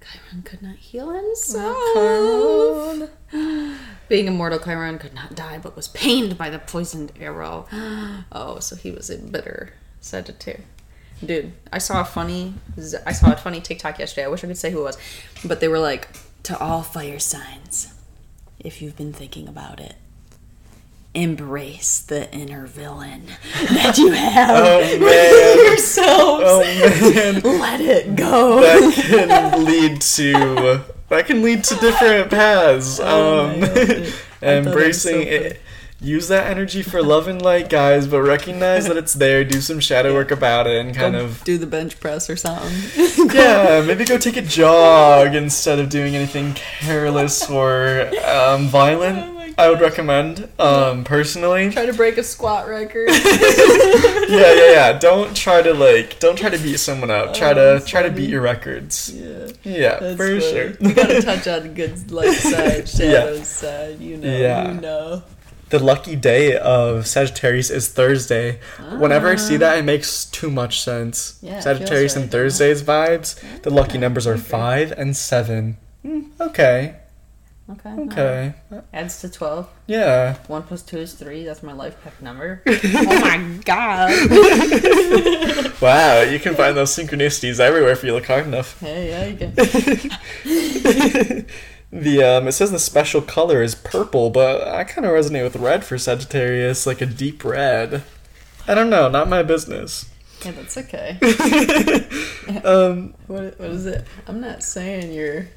[0.00, 1.74] Chiron could not heal himself.
[1.78, 3.78] Oh, Chiron.
[4.08, 7.66] Being immortal, Chiron could not die, but was pained by the poisoned arrow.
[8.32, 10.64] Oh, so he was a bitter Sagittarius.
[11.24, 12.54] Dude, I saw a funny,
[13.06, 14.24] I saw a funny TikTok yesterday.
[14.24, 14.98] I wish I could say who it was,
[15.44, 16.08] but they were like,
[16.44, 17.94] "To all fire signs,
[18.62, 19.96] if you've been thinking about it,
[21.14, 23.26] embrace the inner villain
[23.68, 25.58] that you have Oh within man.
[25.66, 26.44] yourselves.
[26.46, 27.40] Oh man.
[27.60, 32.98] Let it go." that can lead to that can lead to different paths.
[33.02, 33.88] Oh Um, God, dude.
[34.44, 35.60] I thought that was embracing so it.
[36.02, 39.44] Use that energy for love and light, guys, but recognize that it's there.
[39.44, 42.34] Do some shadow work about it and kind Go of do the bench press or
[42.34, 42.72] something.
[43.32, 49.18] yeah, maybe go take a jog instead of doing anything careless or um, violent.
[49.20, 51.70] Oh I would recommend um, personally.
[51.70, 53.08] Try to break a squat record.
[54.32, 54.98] Yeah, yeah, yeah.
[54.98, 56.18] Don't try to like.
[56.18, 57.34] Don't try to beat someone up.
[57.34, 59.12] Try Oh, to try to beat your records.
[59.14, 59.48] yeah.
[59.62, 60.40] Yeah, That's for funny.
[60.40, 60.70] sure.
[60.80, 63.42] You gotta touch on the good light side, shadow Yeah.
[63.42, 64.00] side.
[64.00, 64.72] You know, Yeah.
[64.72, 65.22] you know.
[65.72, 68.60] The lucky day of Sagittarius is Thursday.
[68.98, 71.38] Whenever I see that, it makes too much sense.
[71.40, 72.30] Yeah, Sagittarius feels and right.
[72.30, 73.62] Thursdays vibes.
[73.62, 75.78] The lucky numbers are five and seven.
[76.04, 76.96] Mm, okay,
[77.70, 77.88] Okay.
[78.00, 78.52] okay,
[78.92, 79.66] Adds to twelve.
[79.86, 80.34] yeah.
[80.46, 81.42] One plus two is three.
[81.44, 82.62] That's my life path number.
[82.66, 84.12] oh my god.
[85.80, 88.78] Wow, you can find those synchronicities everywhere if you look hard enough.
[88.78, 89.36] Hey, yeah, you
[90.44, 91.46] can.
[91.92, 95.56] The um, it says the special color is purple, but I kind of resonate with
[95.56, 98.02] red for Sagittarius, like a deep red.
[98.66, 100.08] I don't know, not my business.
[100.44, 101.18] Yeah, that's okay.
[102.64, 104.06] Um, What, what is it?
[104.26, 105.48] I'm not saying you're.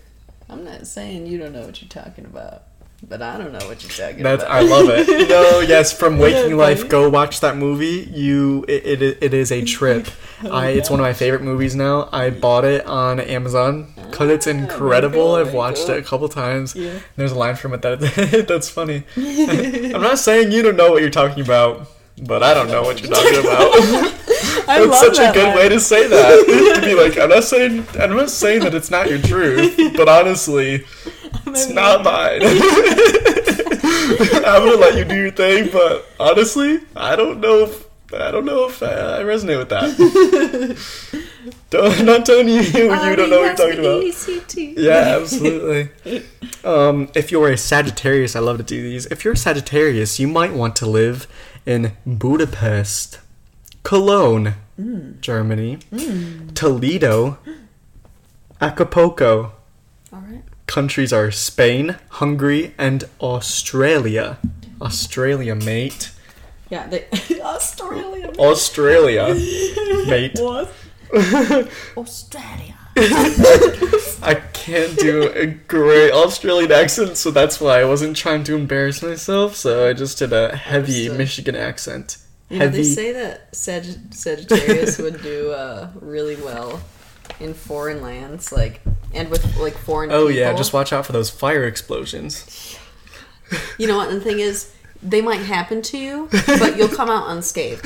[0.50, 2.64] I'm not saying you don't know what you're talking about,
[3.04, 4.56] but I don't know what you're talking That's about.
[4.56, 5.30] I love it.
[5.36, 8.10] No, yes, from Waking Life, go watch that movie.
[8.12, 10.08] You, it, it, it is a trip.
[10.44, 12.10] Oh, I, it's one of my favorite movies now.
[12.12, 15.18] I bought it on Amazon because it's Ah, very incredible.
[15.20, 15.96] cool, I've watched cool.
[15.96, 16.76] it a couple times.
[16.76, 17.00] Yeah.
[17.16, 19.04] There's a line from it that that's funny.
[19.18, 21.88] I'm not saying you don't know what you're talking about,
[22.22, 24.14] but I don't know what you're talking about.
[24.68, 25.56] I That's love such a good line.
[25.58, 26.76] way to say that.
[26.76, 30.10] to be like, I'm not saying, I'm not saying that it's not your truth, but
[30.10, 30.86] honestly,
[31.56, 32.42] it's not mine.
[34.46, 38.46] I'm gonna let you do your thing, but honestly, I don't know if I don't
[38.46, 41.26] know if I, I resonate with that.
[41.70, 44.04] don't, I'm not telling you you don't know what you're talking about.
[44.78, 45.90] Yeah, absolutely.
[46.64, 49.06] Um, if you're a Sagittarius, I love to do these.
[49.08, 51.28] If you're a Sagittarius, you might want to live
[51.66, 53.20] in Budapest,
[53.84, 54.54] Cologne,
[55.22, 55.80] Germany,
[56.54, 57.38] Toledo,
[58.62, 59.52] Acapulco.
[60.14, 60.44] All right.
[60.68, 64.38] Countries are Spain, Hungary, and Australia.
[64.82, 66.12] Australia, mate.
[66.70, 67.06] Yeah, they,
[67.42, 68.32] Australia.
[68.40, 69.34] Australia,
[70.08, 70.34] mate.
[70.42, 70.72] What?
[71.98, 72.76] Australia.
[72.98, 79.04] I can't do a great Australian accent, so that's why I wasn't trying to embarrass
[79.04, 79.56] myself.
[79.56, 81.18] So I just did a heavy Understood.
[81.18, 82.18] Michigan accent.
[82.50, 82.78] You know, Heavy.
[82.78, 86.82] they say that Sag- Sagittarius would do uh, really well
[87.40, 88.82] in foreign lands, like
[89.16, 90.12] and with like foreign.
[90.12, 90.32] oh people.
[90.32, 92.78] yeah, just watch out for those fire explosions.
[93.78, 94.10] You know what?
[94.10, 97.86] And the thing is, they might happen to you, but you'll come out unscathed.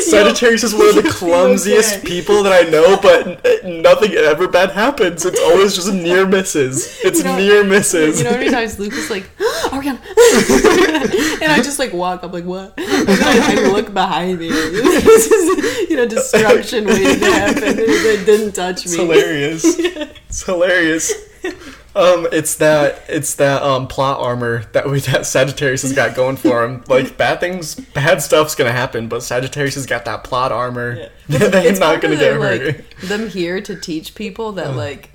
[0.00, 2.06] Sagittarius is one of the clumsiest okay.
[2.06, 5.26] people that I know, but eh, nothing ever bad happens.
[5.26, 7.00] It's always just near misses.
[7.02, 8.18] It's You know- near misses.
[8.18, 10.00] You know how many times Luke is like, oh, Arianna,
[11.42, 14.50] and I just like walk up like what, and then I, I look behind me.
[15.06, 17.62] This is, you know, destruction waiting to happen.
[17.78, 18.92] It didn't touch me.
[18.92, 19.64] It's hilarious.
[19.64, 21.12] It's hilarious.
[21.96, 26.36] Um, it's that it's that um plot armor that we that Sagittarius has got going
[26.36, 26.84] for him.
[26.88, 31.54] Like bad things, bad stuff's gonna happen, but Sagittarius has got that plot armor that
[31.62, 32.66] he's It's not gonna get hurt.
[32.66, 35.08] like them here to teach people that like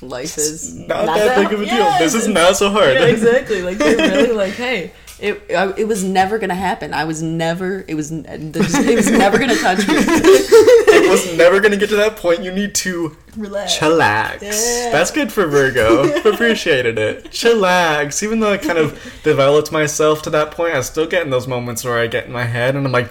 [0.00, 1.92] life is Not, that big of a deal.
[1.98, 2.94] This is Yeah, not so hard.
[2.94, 3.62] yeah, exactly.
[3.62, 5.44] Like they're really like, hey, it
[5.78, 6.92] it was never gonna happen.
[6.92, 7.84] I was never.
[7.86, 8.10] It was.
[8.10, 9.94] It was never gonna touch me.
[9.96, 12.42] it was never gonna get to that point.
[12.42, 13.78] You need to Relax.
[13.78, 14.42] chillax.
[14.42, 14.90] Yeah.
[14.90, 16.12] That's good for Virgo.
[16.28, 17.26] Appreciated it.
[17.26, 18.24] Chillax.
[18.24, 21.46] Even though I kind of developed myself to that point, I still get in those
[21.46, 23.10] moments where I get in my head and I'm like,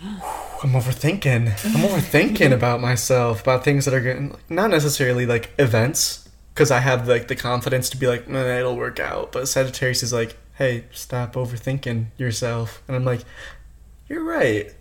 [0.02, 1.46] I'm overthinking.
[1.66, 2.52] I'm overthinking mm-hmm.
[2.52, 7.28] about myself, about things that are getting not necessarily like events, because I have like
[7.28, 9.30] the confidence to be like, it'll work out.
[9.30, 13.20] But Sagittarius is like, hey, stop overthinking yourself, and I'm like,
[14.08, 14.72] you're right.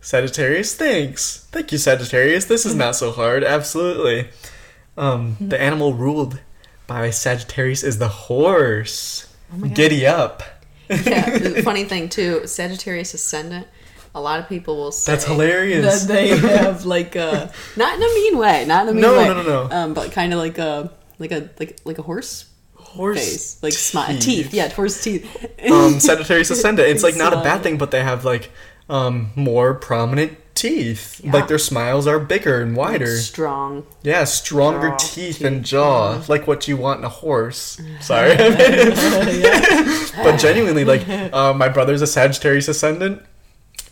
[0.00, 1.46] Sagittarius, thanks.
[1.50, 2.44] Thank you, Sagittarius.
[2.44, 3.42] This is not so hard.
[3.42, 4.28] Absolutely.
[4.96, 6.40] Um, the animal ruled
[6.86, 9.32] by Sagittarius is the horse.
[9.58, 9.74] God.
[9.74, 10.42] Giddy up.
[10.90, 13.66] yeah, funny thing too, Sagittarius ascendant.
[14.14, 16.04] A lot of people will say That's hilarious.
[16.04, 19.16] that they have like a not in a mean way, not in a mean No,
[19.16, 19.26] way.
[19.26, 19.74] no, no, no.
[19.74, 22.44] Um, but kind of like a like a like like a horse
[22.94, 24.54] Horse face, like smile teeth.
[24.54, 25.24] Yeah, horse teeth.
[25.70, 26.88] um, Sagittarius ascendant.
[26.88, 28.50] It's like not a bad thing, but they have like
[28.88, 31.20] um, more prominent teeth.
[31.22, 31.32] Yeah.
[31.32, 33.16] Like their smiles are bigger and wider.
[33.16, 33.86] strong.
[34.02, 37.80] Yeah, stronger Jaw, teeth, teeth, and jaw, like what you want in a horse.
[38.00, 43.22] Sorry, but genuinely, like uh, my brother's a Sagittarius ascendant.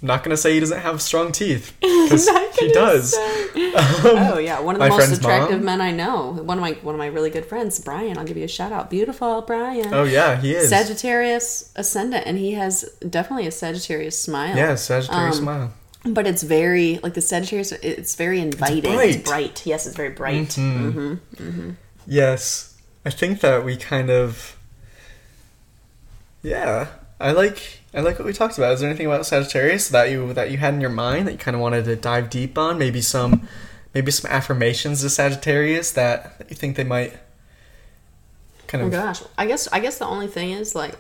[0.02, 3.14] I'm not gonna say he doesn't have strong teeth because he does.
[3.14, 3.38] say.
[3.72, 5.64] Um, Oh yeah, one of the most attractive mom?
[5.64, 6.32] men I know.
[6.32, 8.18] One of my one of my really good friends, Brian.
[8.18, 8.90] I'll give you a shout out.
[8.90, 9.94] Beautiful Brian.
[9.94, 10.68] Oh yeah, he is.
[10.68, 14.56] Sagittarius ascendant, and he has definitely a Sagittarius smile.
[14.56, 15.72] yeah, Sagittarius Um, smile.
[16.04, 17.72] but it's very like the Sagittarius.
[17.72, 18.84] It's very inviting.
[18.92, 19.24] It's bright.
[19.24, 19.66] bright.
[19.66, 20.48] Yes, it's very bright.
[20.48, 21.70] Mm-hmm.
[22.06, 24.56] Yes, I think that we kind of.
[26.42, 26.88] Yeah,
[27.20, 28.72] I like I like what we talked about.
[28.72, 31.38] Is there anything about Sagittarius that you that you had in your mind that you
[31.38, 32.78] kind of wanted to dive deep on?
[32.78, 33.46] Maybe some,
[33.94, 37.18] maybe some affirmations to Sagittarius that, that you think they might.
[38.66, 38.94] Kind oh of.
[38.94, 40.96] Oh gosh, I guess I guess the only thing is like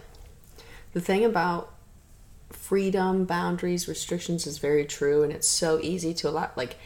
[0.92, 1.72] the thing about
[2.50, 6.50] freedom, boundaries, restrictions is very true, and it's so easy to allow.
[6.56, 6.76] Like,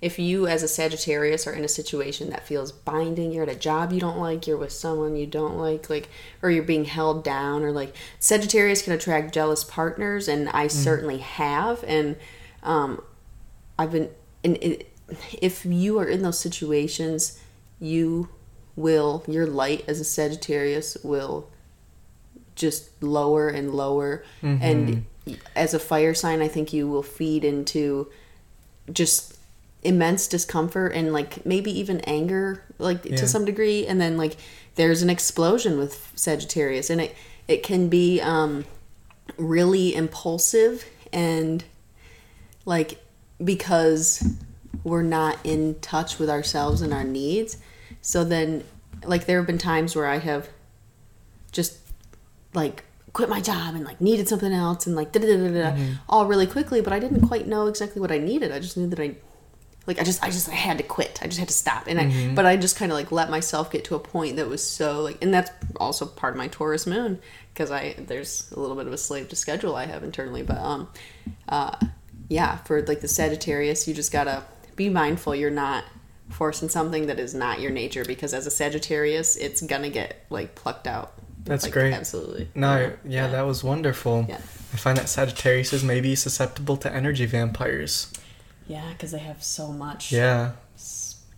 [0.00, 3.54] if you as a Sagittarius are in a situation that feels binding, you're at a
[3.54, 6.08] job you don't like, you're with someone you don't like, like,
[6.42, 11.18] or you're being held down, or like Sagittarius can attract jealous partners, and I certainly
[11.18, 12.16] have, and
[12.62, 13.02] um,
[13.78, 14.10] I've been
[14.42, 14.92] and it,
[15.40, 17.40] if you are in those situations,
[17.80, 18.28] you
[18.76, 21.48] will your light as a Sagittarius will
[22.56, 25.06] just lower and lower and
[25.56, 28.10] as a fire sign I think you will feed into
[28.92, 29.33] just
[29.84, 33.16] immense discomfort and like maybe even anger like Yeah.
[33.16, 33.86] to some degree.
[33.86, 34.36] And then like
[34.76, 36.90] there's an explosion with Sagittarius.
[36.90, 37.14] And it
[37.46, 38.64] it can be um
[39.38, 41.64] really impulsive and
[42.64, 42.98] like
[43.42, 44.26] because
[44.82, 47.58] we're not in touch with ourselves and our needs.
[48.02, 48.64] So then
[49.04, 50.48] like there have been times where i have
[51.52, 51.76] just
[52.54, 55.70] like quit my job and like needed something else and like da da da da
[55.70, 55.76] da
[56.08, 56.80] all really quickly.
[56.80, 58.50] But i didn't quite know exactly what i needed.
[58.50, 59.14] I just knew that i
[59.86, 62.00] like i just i just I had to quit i just had to stop and
[62.00, 64.66] i but i just kind of like let myself get to a point that was
[64.66, 67.18] so like and that's also part of my taurus moon
[67.52, 70.58] because i there's a little bit of a slave to schedule i have internally but
[70.58, 70.88] um
[71.48, 71.76] uh
[72.28, 74.42] yeah for like the sagittarius you just gotta
[74.76, 75.84] be mindful you're not
[76.30, 80.54] forcing something that is not your nature because as a sagittarius it's gonna get like
[80.54, 81.12] plucked out
[81.44, 81.92] That's Like, great.
[81.92, 84.24] absolutely No, yeah, that was wonderful.
[84.28, 84.40] Yeah.
[84.72, 88.10] I find that Sagittarius is maybe susceptible to energy vampires.
[88.66, 90.52] Yeah because they have so much Yeah,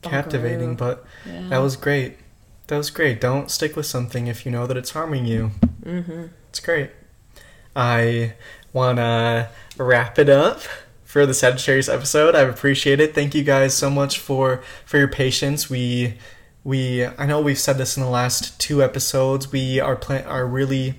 [0.02, 1.48] captivating, but yeah.
[1.48, 2.18] that was great.
[2.68, 3.20] That was great.
[3.20, 5.52] Don't stick with something if you know that it's harming you.
[5.84, 6.26] mm-hmm.
[6.50, 6.90] It's great.
[7.74, 8.34] I
[8.72, 10.60] want to wrap it up
[11.04, 12.34] for the Sagittarius episode.
[12.34, 13.14] I appreciate it.
[13.14, 15.68] Thank you guys so much for for your patience.
[15.70, 16.14] We
[16.64, 19.52] we I know we've said this in the last two episodes.
[19.52, 20.94] We are plan- are really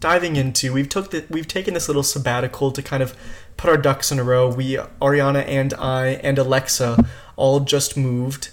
[0.00, 0.72] diving into.
[0.72, 3.14] We've took the, we've taken this little sabbatical to kind of
[3.56, 4.48] put our ducks in a row.
[4.48, 7.04] We Arianna and I and Alexa
[7.36, 8.50] all just moved.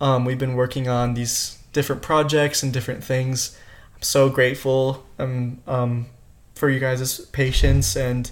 [0.00, 3.56] Um, we've been working on these different projects and different things.
[3.94, 6.06] I'm so grateful um, um,
[6.54, 8.30] for you guys' patience and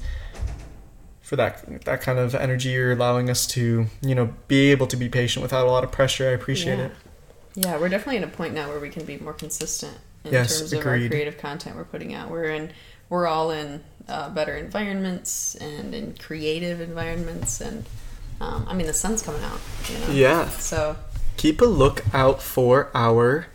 [1.21, 4.97] for that that kind of energy you're allowing us to you know be able to
[4.97, 6.29] be patient without a lot of pressure.
[6.29, 6.87] I appreciate Yeah.
[6.87, 6.93] it.
[7.55, 10.59] Yeah, we're definitely at a point now where we can be more consistent in Yes,
[10.61, 12.31] terms of our creative content we're putting out.
[12.31, 12.73] We're in,
[13.09, 17.85] we're all in uh, better environments and in creative environments, and
[18.41, 19.61] um, I mean the sun's coming out.
[19.89, 20.11] You know?
[20.13, 20.49] Yeah.
[20.49, 20.97] So
[21.37, 23.47] keep a look out for our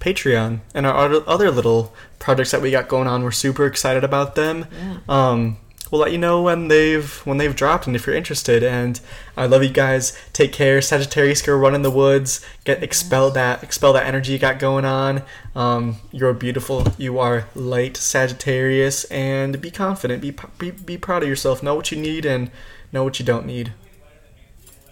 [0.00, 3.22] Patreon and our other- other little projects that we got going on.
[3.22, 4.66] We're super excited about them.
[4.72, 4.98] yeah.
[5.08, 5.56] Um,
[5.90, 8.62] we'll let you know when they've when they've dropped and if you're interested.
[8.62, 9.00] And
[9.36, 10.16] I love you guys.
[10.32, 10.80] Take care.
[10.80, 12.44] Sagittarius, go run in the woods.
[12.64, 15.22] Get expel that expel that energy you got going on.
[15.54, 16.86] Um, you're beautiful.
[16.98, 20.22] You are light Sagittarius, and be confident.
[20.22, 21.62] Be be be proud of yourself.
[21.62, 22.50] Know what you need and
[22.92, 23.72] know what you don't need.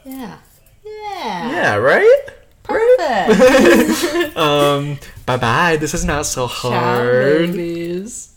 [0.05, 0.39] Yeah.
[0.85, 1.51] Yeah.
[1.51, 2.25] Yeah, right.
[2.63, 4.09] Perfect.
[4.37, 5.77] Um, bye bye.
[5.77, 7.53] This is not so hard.
[7.53, 8.32] baby.